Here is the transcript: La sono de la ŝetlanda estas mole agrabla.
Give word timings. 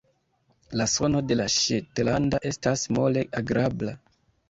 La 0.81 0.87
sono 0.93 1.21
de 1.33 1.37
la 1.37 1.47
ŝetlanda 1.57 2.43
estas 2.55 2.89
mole 2.99 3.29
agrabla. 3.45 3.99